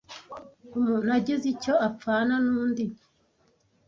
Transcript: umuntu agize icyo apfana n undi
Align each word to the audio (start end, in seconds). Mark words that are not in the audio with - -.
umuntu 0.77 1.09
agize 1.17 1.45
icyo 1.53 1.73
apfana 1.87 2.35
n 2.45 2.47
undi 2.61 2.85